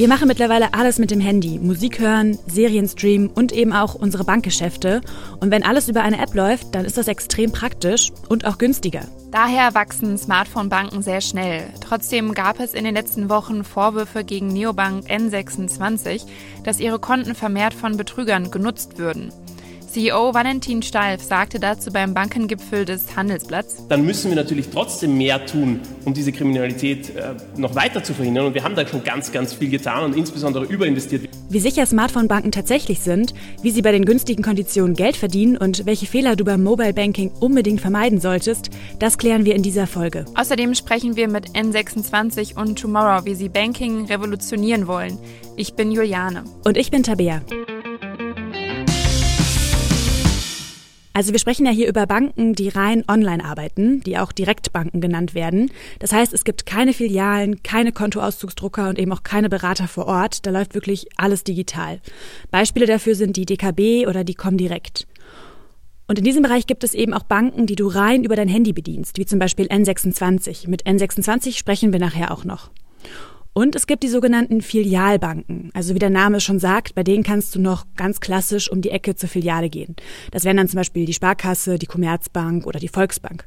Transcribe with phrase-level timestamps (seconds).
[0.00, 1.58] Wir machen mittlerweile alles mit dem Handy.
[1.58, 5.02] Musik hören, Serien streamen und eben auch unsere Bankgeschäfte.
[5.40, 9.02] Und wenn alles über eine App läuft, dann ist das extrem praktisch und auch günstiger.
[9.30, 11.64] Daher wachsen Smartphone-Banken sehr schnell.
[11.82, 16.22] Trotzdem gab es in den letzten Wochen Vorwürfe gegen Neobank N26,
[16.64, 19.30] dass ihre Konten vermehrt von Betrügern genutzt würden.
[19.90, 23.88] CEO Valentin Stalf sagte dazu beim Bankengipfel des Handelsblatts.
[23.88, 28.46] Dann müssen wir natürlich trotzdem mehr tun, um diese Kriminalität äh, noch weiter zu verhindern.
[28.46, 31.28] Und wir haben da schon ganz, ganz viel getan und insbesondere überinvestiert.
[31.48, 36.06] Wie sicher Smartphone-Banken tatsächlich sind, wie sie bei den günstigen Konditionen Geld verdienen und welche
[36.06, 40.24] Fehler du beim Mobile Banking unbedingt vermeiden solltest, das klären wir in dieser Folge.
[40.36, 45.18] Außerdem sprechen wir mit N26 und Tomorrow, wie sie Banking revolutionieren wollen.
[45.56, 46.44] Ich bin Juliane.
[46.64, 47.42] Und ich bin Tabea.
[51.12, 55.34] Also wir sprechen ja hier über Banken, die rein online arbeiten, die auch Direktbanken genannt
[55.34, 55.70] werden.
[55.98, 60.46] Das heißt, es gibt keine Filialen, keine Kontoauszugsdrucker und eben auch keine Berater vor Ort.
[60.46, 62.00] Da läuft wirklich alles digital.
[62.52, 65.08] Beispiele dafür sind die DKB oder die Comdirect.
[66.06, 68.72] Und in diesem Bereich gibt es eben auch Banken, die du rein über dein Handy
[68.72, 70.68] bedienst, wie zum Beispiel N26.
[70.68, 72.70] Mit N26 sprechen wir nachher auch noch.
[73.52, 75.70] Und es gibt die sogenannten Filialbanken.
[75.74, 78.90] Also wie der Name schon sagt, bei denen kannst du noch ganz klassisch um die
[78.90, 79.96] Ecke zur Filiale gehen.
[80.30, 83.44] Das wären dann zum Beispiel die Sparkasse, die Commerzbank oder die Volksbank.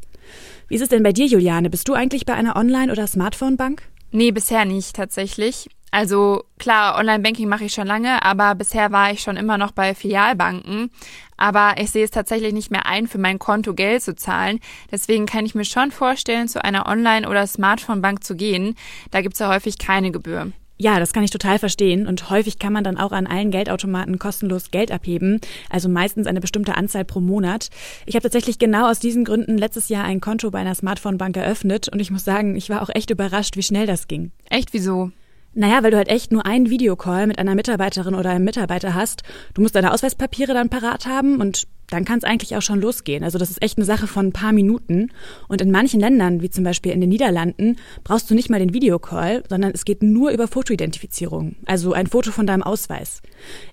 [0.68, 1.70] Wie ist es denn bei dir, Juliane?
[1.70, 3.84] Bist du eigentlich bei einer Online- oder Smartphone-Bank?
[4.12, 5.70] Nee, bisher nicht tatsächlich.
[5.94, 9.94] Also klar, Online-Banking mache ich schon lange, aber bisher war ich schon immer noch bei
[9.94, 10.89] Filialbanken.
[11.38, 14.59] Aber ich sehe es tatsächlich nicht mehr ein, für mein Konto Geld zu zahlen.
[14.91, 18.73] Deswegen kann ich mir schon vorstellen, zu einer Online- oder Smartphone-Bank zu gehen.
[19.11, 20.52] Da gibt es ja häufig keine Gebühr.
[20.80, 22.07] Ja, das kann ich total verstehen.
[22.07, 25.41] Und häufig kann man dann auch an allen Geldautomaten kostenlos Geld abheben.
[25.69, 27.69] Also meistens eine bestimmte Anzahl pro Monat.
[28.07, 31.88] Ich habe tatsächlich genau aus diesen Gründen letztes Jahr ein Konto bei einer Smartphone-Bank eröffnet.
[31.88, 34.31] Und ich muss sagen, ich war auch echt überrascht, wie schnell das ging.
[34.50, 35.12] Echt, wieso?
[35.56, 39.24] Naja, weil du halt echt nur einen Videocall mit einer Mitarbeiterin oder einem Mitarbeiter hast.
[39.53, 43.24] Du musst deine Ausweispapiere dann parat haben und dann kann es eigentlich auch schon losgehen.
[43.24, 45.12] Also das ist echt eine Sache von ein paar Minuten.
[45.47, 48.74] Und in manchen Ländern, wie zum Beispiel in den Niederlanden, brauchst du nicht mal den
[48.74, 53.22] Videocall, sondern es geht nur über Fotoidentifizierung, also ein Foto von deinem Ausweis.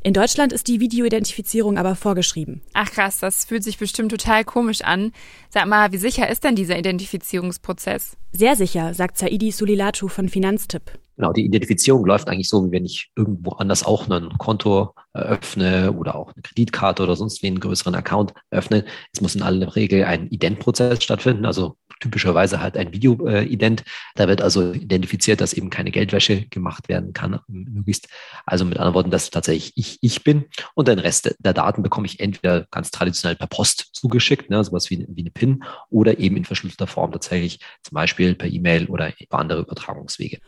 [0.02, 2.60] In Deutschland ist die Videoidentifizierung aber vorgeschrieben.
[2.74, 5.12] Ach krass, das fühlt sich bestimmt total komisch an.
[5.48, 8.16] Sag mal, wie sicher ist denn dieser Identifizierungsprozess?
[8.32, 10.92] Sehr sicher, sagt Saidi Sulilatu von Finanztipp.
[11.20, 15.92] Genau, die Identifizierung läuft eigentlich so, wie wenn ich irgendwo anders auch ein Konto eröffne
[15.92, 18.86] oder auch eine Kreditkarte oder sonst wie einen größeren Account eröffne.
[19.12, 23.84] Es muss in aller Regel ein Identprozess stattfinden, also typischerweise halt ein Video-Ident.
[24.14, 28.08] Da wird also identifiziert, dass eben keine Geldwäsche gemacht werden kann, möglichst.
[28.46, 30.46] Also mit anderen Worten, dass tatsächlich ich ich bin.
[30.72, 34.88] Und den Rest der Daten bekomme ich entweder ganz traditionell per Post zugeschickt, ne, sowas
[34.88, 39.12] wie, wie eine PIN, oder eben in verschlüsselter Form tatsächlich, zum Beispiel per E-Mail oder
[39.20, 40.38] über andere Übertragungswege.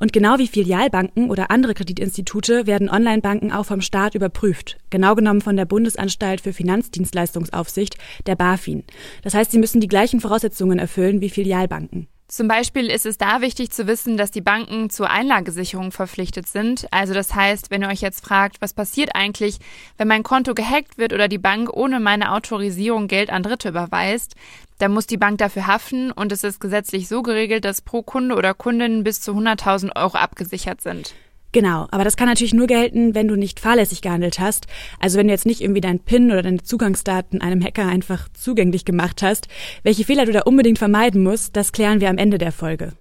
[0.00, 4.78] Und genau wie Filialbanken oder andere Kreditinstitute werden Onlinebanken auch vom Staat überprüft.
[4.88, 8.82] Genau genommen von der Bundesanstalt für Finanzdienstleistungsaufsicht, der BaFin.
[9.22, 12.08] Das heißt, sie müssen die gleichen Voraussetzungen erfüllen wie Filialbanken.
[12.30, 16.86] Zum Beispiel ist es da wichtig zu wissen, dass die Banken zur Einlagesicherung verpflichtet sind.
[16.92, 19.58] Also das heißt, wenn ihr euch jetzt fragt, was passiert eigentlich,
[19.98, 24.36] wenn mein Konto gehackt wird oder die Bank ohne meine Autorisierung Geld an Dritte überweist,
[24.78, 28.36] dann muss die Bank dafür haften und es ist gesetzlich so geregelt, dass pro Kunde
[28.36, 31.14] oder Kundin bis zu 100.000 Euro abgesichert sind.
[31.52, 34.66] Genau, aber das kann natürlich nur gelten, wenn du nicht fahrlässig gehandelt hast.
[35.00, 38.84] Also wenn du jetzt nicht irgendwie dein PIN oder deine Zugangsdaten einem Hacker einfach zugänglich
[38.84, 39.48] gemacht hast.
[39.82, 42.92] Welche Fehler du da unbedingt vermeiden musst, das klären wir am Ende der Folge.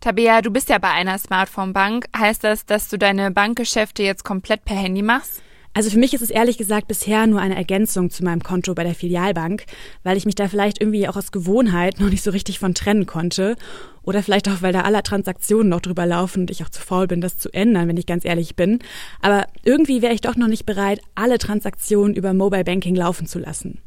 [0.00, 2.06] Tabea, du bist ja bei einer Smartphone-Bank.
[2.16, 5.42] Heißt das, dass du deine Bankgeschäfte jetzt komplett per Handy machst?
[5.78, 8.82] Also für mich ist es ehrlich gesagt bisher nur eine Ergänzung zu meinem Konto bei
[8.82, 9.64] der Filialbank,
[10.02, 13.06] weil ich mich da vielleicht irgendwie auch aus Gewohnheit noch nicht so richtig von trennen
[13.06, 13.54] konnte.
[14.02, 17.06] Oder vielleicht auch, weil da alle Transaktionen noch drüber laufen und ich auch zu faul
[17.06, 18.80] bin, das zu ändern, wenn ich ganz ehrlich bin.
[19.20, 23.38] Aber irgendwie wäre ich doch noch nicht bereit, alle Transaktionen über Mobile Banking laufen zu
[23.38, 23.80] lassen.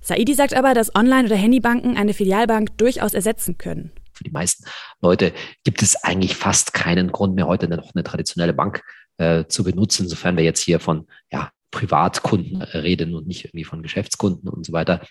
[0.00, 3.92] Saidi sagt aber, dass Online- oder Handybanken eine Filialbank durchaus ersetzen können.
[4.14, 4.64] Für die meisten
[5.02, 8.82] Leute gibt es eigentlich fast keinen Grund mehr, heute noch eine traditionelle Bank
[9.18, 13.82] äh, zu benutzen, sofern wir jetzt hier von ja, Privatkunden reden und nicht irgendwie von
[13.82, 15.02] Geschäftskunden und so weiter.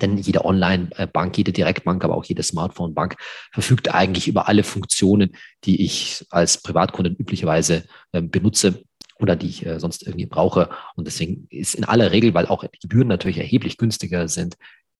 [0.00, 3.16] Denn jede Online-Bank, jede Direktbank, aber auch jede Smartphone-Bank
[3.52, 8.82] verfügt eigentlich über alle Funktionen, die ich als Privatkunde üblicherweise äh, benutze
[9.18, 10.68] oder die ich äh, sonst irgendwie brauche.
[10.96, 14.56] Und deswegen ist in aller Regel, weil auch die Gebühren natürlich erheblich günstiger sind,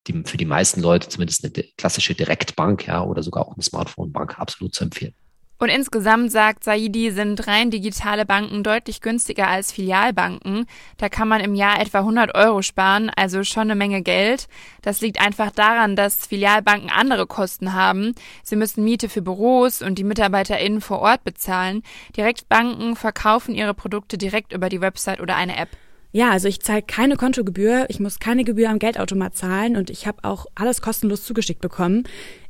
[0.06, 4.38] die, für die meisten Leute zumindest eine klassische Direktbank ja, oder sogar auch eine Smartphone-Bank
[4.38, 5.14] absolut zu empfehlen.
[5.58, 10.66] Und insgesamt sagt Saidi, sind rein digitale Banken deutlich günstiger als Filialbanken.
[10.98, 14.48] Da kann man im Jahr etwa 100 Euro sparen, also schon eine Menge Geld.
[14.82, 18.14] Das liegt einfach daran, dass Filialbanken andere Kosten haben.
[18.42, 21.82] Sie müssen Miete für Büros und die MitarbeiterInnen vor Ort bezahlen.
[22.16, 25.70] Direktbanken verkaufen ihre Produkte direkt über die Website oder eine App.
[26.16, 30.06] Ja, also ich zahle keine Kontogebühr, ich muss keine Gebühr am Geldautomat zahlen und ich
[30.06, 32.04] habe auch alles kostenlos zugeschickt bekommen.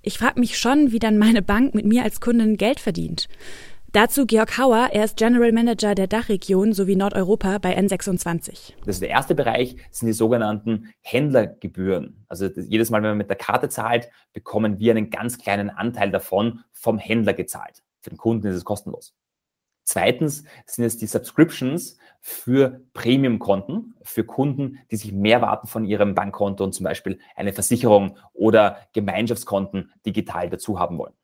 [0.06, 3.26] Ich frage mich schon, wie dann meine Bank mit mir als Kundin Geld verdient.
[3.91, 8.75] Dazu Georg Hauer, er ist General Manager der Dachregion sowie Nordeuropa bei N26.
[8.85, 12.25] Das ist der erste Bereich, sind die sogenannten Händlergebühren.
[12.29, 16.12] Also jedes Mal, wenn man mit der Karte zahlt, bekommen wir einen ganz kleinen Anteil
[16.12, 17.82] davon vom Händler gezahlt.
[18.00, 19.12] Für den Kunden ist es kostenlos.
[19.87, 26.17] Zweitens sind es die Subscriptions für Premium-Konten, für Kunden, die sich mehr warten von ihrem
[26.17, 31.15] Bankkonto und zum Beispiel eine Versicherung oder Gemeinschaftskonten digital dazu haben wollen.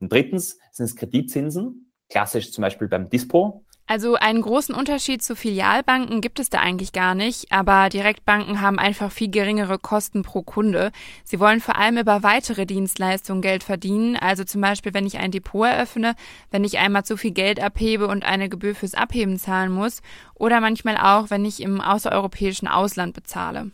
[0.00, 5.36] Und drittens sind es Kreditzinsen, klassisch zum Beispiel beim Dispo also einen großen Unterschied zu
[5.36, 10.42] Filialbanken gibt es da eigentlich gar nicht, aber Direktbanken haben einfach viel geringere Kosten pro
[10.42, 10.92] Kunde.
[11.24, 15.30] Sie wollen vor allem über weitere Dienstleistungen Geld verdienen, also zum Beispiel, wenn ich ein
[15.30, 16.14] Depot eröffne,
[16.50, 20.00] wenn ich einmal zu viel Geld abhebe und eine Gebühr fürs Abheben zahlen muss,
[20.34, 23.72] oder manchmal auch, wenn ich im außereuropäischen Ausland bezahle.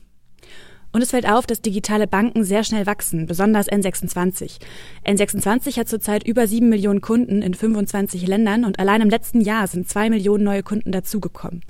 [0.92, 4.58] Und es fällt auf, dass digitale Banken sehr schnell wachsen, besonders N26.
[5.04, 9.66] N26 hat zurzeit über sieben Millionen Kunden in 25 Ländern und allein im letzten Jahr
[9.66, 11.62] sind zwei Millionen neue Kunden dazugekommen.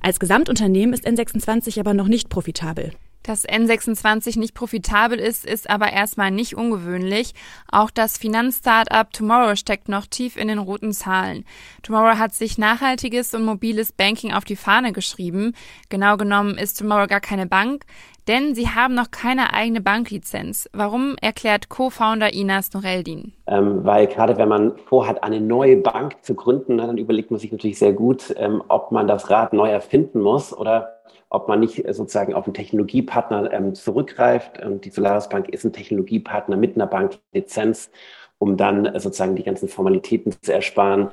[0.00, 2.92] Als Gesamtunternehmen ist N26 aber noch nicht profitabel.
[3.22, 7.34] Dass N26 nicht profitabel ist, ist aber erstmal nicht ungewöhnlich.
[7.70, 11.44] Auch das Finanzstartup Tomorrow steckt noch tief in den roten Zahlen.
[11.82, 15.54] Tomorrow hat sich nachhaltiges und mobiles Banking auf die Fahne geschrieben.
[15.88, 17.84] Genau genommen ist Tomorrow gar keine Bank,
[18.28, 20.68] denn sie haben noch keine eigene Banklizenz.
[20.72, 23.32] Warum erklärt Co-Founder Inas Noreldin?
[23.46, 27.52] Ähm, weil gerade wenn man vorhat, eine neue Bank zu gründen, dann überlegt man sich
[27.52, 31.86] natürlich sehr gut, ähm, ob man das Rad neu erfinden muss oder ob man nicht
[31.86, 34.60] äh, sozusagen auf einen Technologiepartner ähm, zurückgreift.
[34.84, 37.90] Die Solaris Bank ist ein Technologiepartner mit einer Banklizenz,
[38.38, 41.10] um dann äh, sozusagen die ganzen Formalitäten zu ersparen.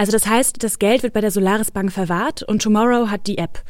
[0.00, 3.36] Also das heißt, das Geld wird bei der Solaris Bank verwahrt und Tomorrow hat die
[3.36, 3.60] App.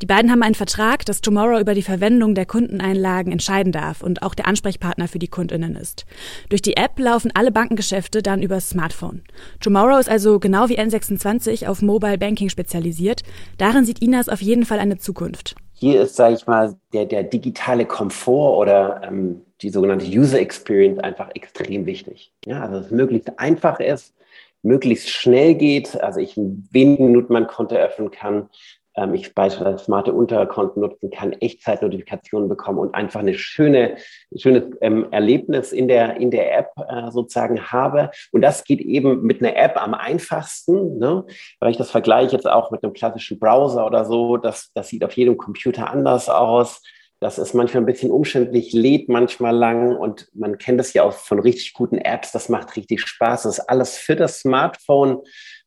[0.00, 4.22] Die beiden haben einen Vertrag, dass Tomorrow über die Verwendung der Kundeneinlagen entscheiden darf und
[4.22, 6.06] auch der Ansprechpartner für die Kundinnen ist.
[6.48, 9.22] Durch die App laufen alle Bankengeschäfte dann übers Smartphone.
[9.58, 13.22] Tomorrow ist also genau wie N26 auf Mobile Banking spezialisiert.
[13.58, 15.56] Darin sieht Inas auf jeden Fall eine Zukunft.
[15.72, 21.00] Hier ist, sage ich mal, der, der digitale Komfort oder ähm, die sogenannte User Experience
[21.00, 22.32] einfach extrem wichtig.
[22.46, 24.14] Ja, also dass es möglichst einfach ist,
[24.62, 28.48] möglichst schnell geht, also ich in wenigen Minuten mein Konto öffnen kann,
[28.96, 33.96] ähm, ich beispielsweise smarte Unterkonten nutzen kann, Echtzeitnotifikationen bekommen und einfach eine schöne,
[34.36, 38.10] schönes ähm, Erlebnis in der, in der App äh, sozusagen habe.
[38.32, 41.24] Und das geht eben mit einer App am einfachsten, ne?
[41.60, 45.04] weil ich das vergleiche jetzt auch mit einem klassischen Browser oder so, das, das sieht
[45.04, 46.82] auf jedem Computer anders aus.
[47.20, 51.12] Das ist manchmal ein bisschen umständlich, lädt manchmal lang und man kennt das ja auch
[51.12, 52.32] von richtig guten Apps.
[52.32, 53.42] Das macht richtig Spaß.
[53.42, 55.20] Das ist alles für das Smartphone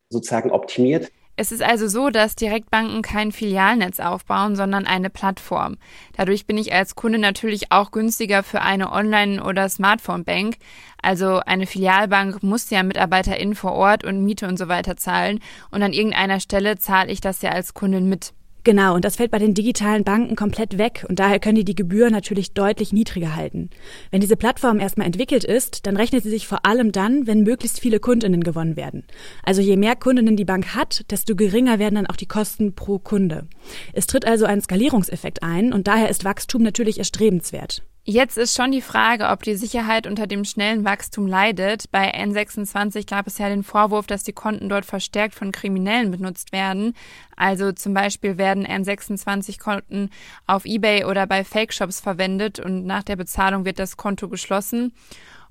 [0.10, 1.12] sozusagen optimiert.
[1.36, 5.78] Es ist also so, dass Direktbanken kein Filialnetz aufbauen, sondern eine Plattform.
[6.16, 10.58] Dadurch bin ich als Kunde natürlich auch günstiger für eine Online- oder Smartphone-Bank.
[11.02, 15.40] Also eine Filialbank muss ja MitarbeiterInnen vor Ort und Miete und so weiter zahlen.
[15.72, 18.34] Und an irgendeiner Stelle zahle ich das ja als Kundin mit.
[18.66, 21.76] Genau, und das fällt bei den digitalen Banken komplett weg und daher können die die
[21.76, 23.70] Gebühr natürlich deutlich niedriger halten.
[24.10, 27.82] Wenn diese Plattform erstmal entwickelt ist, dann rechnet sie sich vor allem dann, wenn möglichst
[27.82, 29.04] viele Kundinnen gewonnen werden.
[29.44, 33.00] Also je mehr Kundinnen die Bank hat, desto geringer werden dann auch die Kosten pro
[33.00, 33.48] Kunde.
[33.92, 37.84] Es tritt also ein Skalierungseffekt ein und daher ist Wachstum natürlich erstrebenswert.
[38.06, 41.90] Jetzt ist schon die Frage, ob die Sicherheit unter dem schnellen Wachstum leidet.
[41.90, 46.52] Bei N26 gab es ja den Vorwurf, dass die Konten dort verstärkt von Kriminellen benutzt
[46.52, 46.96] werden.
[47.38, 50.10] Also zum Beispiel werden N26-Konten
[50.46, 54.94] auf eBay oder bei Fake-Shops verwendet und nach der Bezahlung wird das Konto geschlossen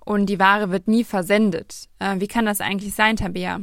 [0.05, 1.89] und die Ware wird nie versendet.
[2.01, 3.63] Äh, wie kann das eigentlich sein, Tabea?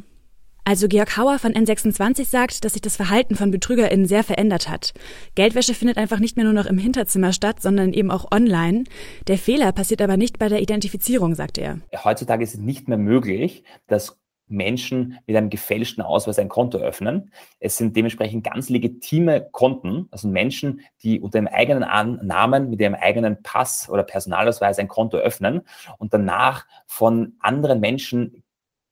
[0.63, 4.93] Also Georg Hauer von N26 sagt, dass sich das Verhalten von BetrügerInnen sehr verändert hat.
[5.35, 8.83] Geldwäsche findet einfach nicht mehr nur noch im Hinterzimmer statt, sondern eben auch online.
[9.27, 11.79] Der Fehler passiert aber nicht bei der Identifizierung, sagt er.
[12.03, 17.31] Heutzutage ist es nicht mehr möglich, dass Menschen mit einem gefälschten Ausweis ein Konto öffnen.
[17.59, 21.87] Es sind dementsprechend ganz legitime Konten, also Menschen, die unter ihrem eigenen
[22.25, 25.61] Namen, mit ihrem eigenen Pass oder Personalausweis ein Konto öffnen
[25.97, 28.43] und danach von anderen Menschen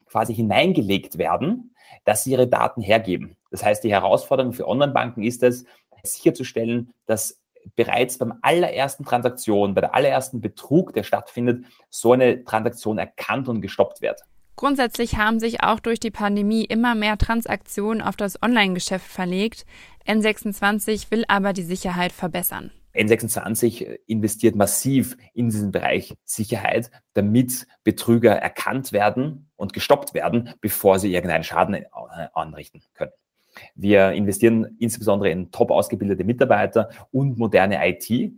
[0.10, 3.36] quasi hineingelegt werden, dass sie ihre Daten hergeben.
[3.52, 5.66] Das heißt, die Herausforderung für Online-Banken ist es,
[6.04, 7.42] sicherzustellen, dass
[7.76, 13.62] bereits beim allerersten Transaktion, bei der allerersten Betrug, der stattfindet, so eine Transaktion erkannt und
[13.62, 14.22] gestoppt wird.
[14.56, 19.66] Grundsätzlich haben sich auch durch die Pandemie immer mehr Transaktionen auf das Online-Geschäft verlegt.
[20.08, 22.72] N26 will aber die Sicherheit verbessern.
[22.98, 31.00] N26 investiert massiv in diesen Bereich Sicherheit, damit Betrüger erkannt werden und gestoppt werden, bevor
[31.00, 31.86] sie irgendeinen Schaden äh,
[32.34, 33.12] anrichten können.
[33.76, 38.34] Wir investieren insbesondere in top ausgebildete Mitarbeiter und moderne IT,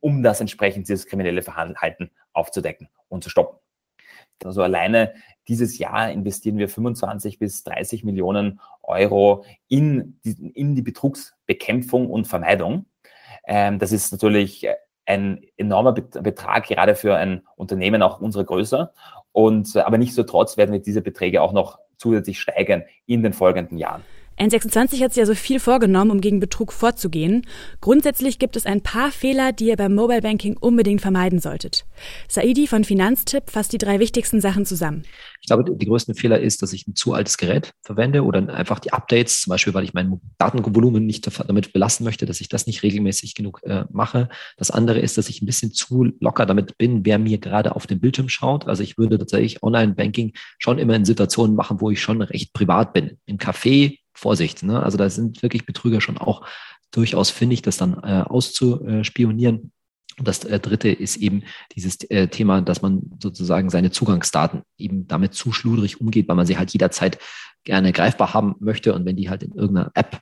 [0.00, 3.58] um das entsprechend dieses kriminelle Verhalten aufzudecken und zu stoppen.
[4.44, 5.14] Also alleine
[5.48, 12.26] dieses Jahr investieren wir 25 bis 30 Millionen Euro in die, in die Betrugsbekämpfung und
[12.26, 12.86] Vermeidung.
[13.46, 14.66] Ähm, das ist natürlich
[15.06, 18.92] ein enormer Betrag, gerade für ein Unternehmen auch unserer Größe.
[19.32, 24.04] Und, aber nichtsdestotrotz werden wir diese Beträge auch noch zusätzlich steigern in den folgenden Jahren.
[24.38, 27.46] N26 hat sich also viel vorgenommen, um gegen Betrug vorzugehen.
[27.80, 31.84] Grundsätzlich gibt es ein paar Fehler, die ihr beim Mobile Banking unbedingt vermeiden solltet.
[32.28, 35.02] Saidi von Finanztipp fasst die drei wichtigsten Sachen zusammen.
[35.40, 38.78] Ich glaube, die größten Fehler ist, dass ich ein zu altes Gerät verwende oder einfach
[38.78, 42.66] die Updates, zum Beispiel, weil ich mein Datenvolumen nicht damit belasten möchte, dass ich das
[42.66, 44.28] nicht regelmäßig genug äh, mache.
[44.56, 47.86] Das andere ist, dass ich ein bisschen zu locker damit bin, wer mir gerade auf
[47.86, 48.66] dem Bildschirm schaut.
[48.68, 52.92] Also ich würde tatsächlich Online-Banking schon immer in Situationen machen, wo ich schon recht privat
[52.92, 53.18] bin.
[53.26, 54.62] Im Café, Vorsicht.
[54.62, 54.82] Ne?
[54.82, 56.46] Also da sind wirklich Betrüger schon auch
[56.90, 59.72] durchaus findig, das dann äh, auszuspionieren.
[60.18, 61.44] Und das äh, dritte ist eben
[61.76, 66.46] dieses äh, Thema, dass man sozusagen seine Zugangsdaten eben damit zu schludrig umgeht, weil man
[66.46, 67.18] sie halt jederzeit
[67.64, 68.94] gerne greifbar haben möchte.
[68.94, 70.20] Und wenn die halt in irgendeiner App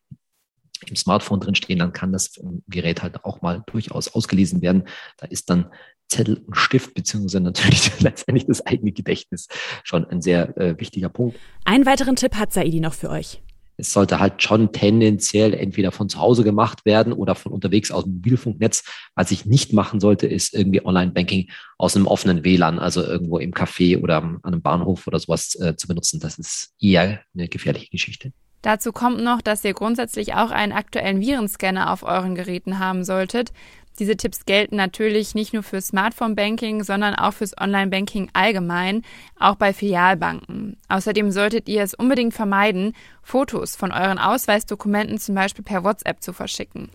[0.87, 2.39] im Smartphone drinstehen, dann kann das
[2.69, 4.85] Gerät halt auch mal durchaus ausgelesen werden.
[5.17, 5.71] Da ist dann
[6.09, 9.49] Zettel und Stift, beziehungsweise natürlich letztendlich das eigene Gedächtnis
[9.83, 11.39] schon ein sehr äh, wichtiger Punkt.
[11.65, 13.41] Einen weiteren Tipp hat Saidi noch für euch
[13.77, 18.05] es sollte halt schon tendenziell entweder von zu Hause gemacht werden oder von unterwegs aus
[18.05, 18.85] dem Mobilfunknetz.
[19.15, 23.53] Was ich nicht machen sollte, ist irgendwie Online-Banking aus einem offenen WLAN, also irgendwo im
[23.53, 26.21] Café oder an einem Bahnhof oder sowas äh, zu benutzen.
[26.21, 28.33] Das ist eher eine gefährliche Geschichte.
[28.63, 33.53] Dazu kommt noch, dass ihr grundsätzlich auch einen aktuellen Virenscanner auf euren Geräten haben solltet.
[33.99, 39.03] Diese Tipps gelten natürlich nicht nur für Smartphone-Banking, sondern auch fürs Online-Banking allgemein,
[39.39, 40.77] auch bei Filialbanken.
[40.89, 46.33] Außerdem solltet ihr es unbedingt vermeiden, Fotos von euren Ausweisdokumenten zum Beispiel per WhatsApp zu
[46.33, 46.91] verschicken.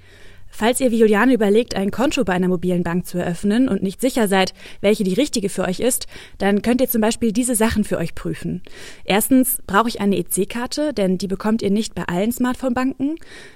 [0.52, 4.02] Falls ihr wie Juliane überlegt, ein Konto bei einer mobilen Bank zu eröffnen und nicht
[4.02, 7.84] sicher seid, welche die richtige für euch ist, dann könnt ihr zum Beispiel diese Sachen
[7.84, 8.62] für euch prüfen.
[9.06, 13.16] Erstens brauche ich eine EC-Karte, denn die bekommt ihr nicht bei allen Smartphone-Banken.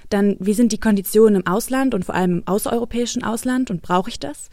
[0.10, 4.10] Dann, wie sind die Konditionen im Ausland und vor allem im außereuropäischen Ausland und brauche
[4.10, 4.50] ich das?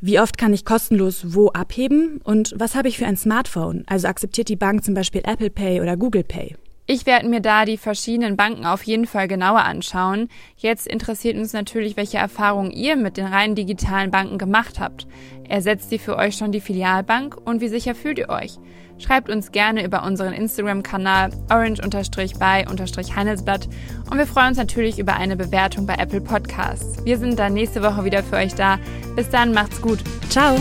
[0.00, 2.20] Wie oft kann ich kostenlos wo abheben?
[2.22, 3.84] Und was habe ich für ein Smartphone?
[3.86, 6.56] Also akzeptiert die Bank zum Beispiel Apple Pay oder Google Pay?
[6.88, 10.28] Ich werde mir da die verschiedenen Banken auf jeden Fall genauer anschauen.
[10.56, 15.08] Jetzt interessiert uns natürlich, welche Erfahrungen ihr mit den rein digitalen Banken gemacht habt.
[15.48, 18.58] Ersetzt sie für euch schon die Filialbank und wie sicher fühlt ihr euch?
[18.98, 23.68] Schreibt uns gerne über unseren Instagram-Kanal orange-by-handelsblatt
[24.10, 27.04] und wir freuen uns natürlich über eine Bewertung bei Apple Podcasts.
[27.04, 28.78] Wir sind dann nächste Woche wieder für euch da.
[29.14, 29.98] Bis dann, macht's gut.
[30.30, 30.56] Ciao.